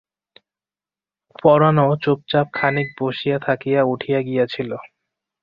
[1.35, 4.71] পরাণও চুপচাপ খানিক বসিয়া থাকিয়া উঠিয়া গিয়াছিল।